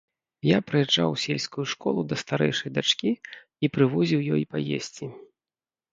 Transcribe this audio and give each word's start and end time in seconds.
Я 0.45 0.59
прыязджаў 0.67 1.09
у 1.15 1.17
сельскую 1.23 1.65
школу 1.75 1.99
да 2.13 2.19
старэйшай 2.23 2.73
дачкі 2.77 3.11
і 3.67 3.69
прывозіў 3.77 4.27
ёй 4.37 4.43
паесці. 4.55 5.07